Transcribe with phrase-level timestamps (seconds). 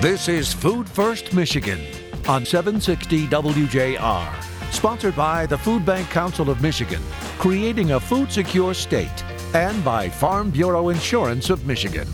[0.00, 1.80] This is Food First Michigan
[2.28, 7.02] on 760 WJR, sponsored by the Food Bank Council of Michigan,
[7.40, 12.06] creating a food secure state, and by Farm Bureau Insurance of Michigan.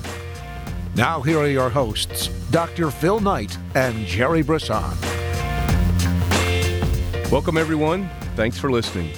[0.94, 2.90] Now, here are your hosts, Dr.
[2.90, 4.96] Phil Knight and Jerry Brisson.
[7.30, 8.08] Welcome, everyone.
[8.34, 9.10] Thanks for listening.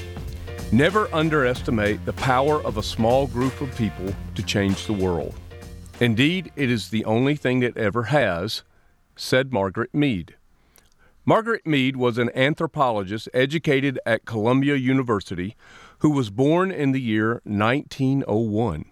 [0.72, 5.36] Never underestimate the power of a small group of people to change the world.
[5.98, 8.62] Indeed, it is the only thing that ever has,
[9.16, 10.34] said Margaret Mead.
[11.24, 15.56] Margaret Mead was an anthropologist educated at Columbia University
[16.00, 18.84] who was born in the year 1901.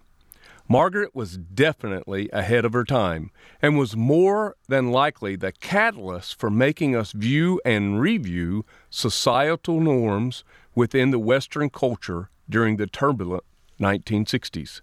[0.66, 3.30] Margaret was definitely ahead of her time
[3.60, 10.42] and was more than likely the catalyst for making us view and review societal norms
[10.74, 13.44] within the Western culture during the turbulent
[13.78, 14.80] 1960s.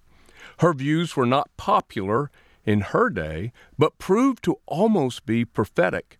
[0.62, 2.30] Her views were not popular
[2.66, 6.20] in her day, but proved to almost be prophetic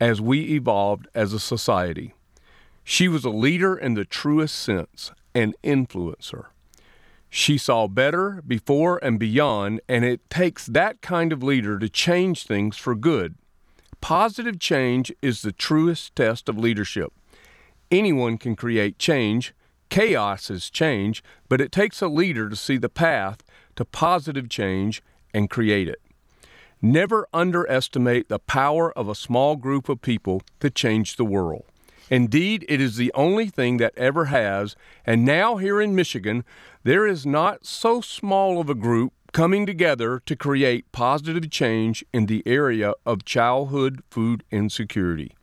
[0.00, 2.14] as we evolved as a society.
[2.82, 6.46] She was a leader in the truest sense, an influencer.
[7.28, 12.46] She saw better, before, and beyond, and it takes that kind of leader to change
[12.46, 13.34] things for good.
[14.00, 17.12] Positive change is the truest test of leadership.
[17.90, 19.52] Anyone can create change,
[19.90, 23.42] chaos is change, but it takes a leader to see the path
[23.76, 25.02] to positive change
[25.34, 26.00] and create it.
[26.80, 31.64] Never underestimate the power of a small group of people to change the world.
[32.10, 36.44] Indeed, it is the only thing that ever has, and now here in Michigan,
[36.82, 42.26] there is not so small of a group coming together to create positive change in
[42.26, 45.34] the area of childhood food insecurity.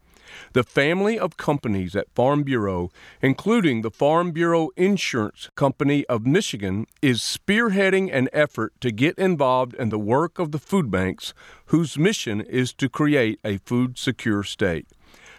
[0.53, 2.91] The family of companies at Farm Bureau,
[3.21, 9.73] including the Farm Bureau Insurance Company of Michigan, is spearheading an effort to get involved
[9.75, 11.33] in the work of the food banks,
[11.67, 14.87] whose mission is to create a food secure state.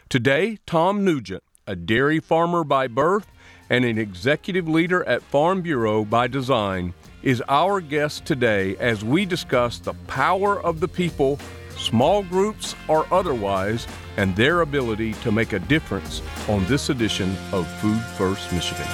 [0.08, 3.26] Today, Tom Nugent, a dairy farmer by birth
[3.68, 9.24] and an executive leader at Farm Bureau by design, is our guest today as we
[9.24, 11.38] discuss the power of the people,
[11.80, 13.86] small groups or otherwise,
[14.16, 18.86] and their ability to make a difference on this edition of Food First Michigan.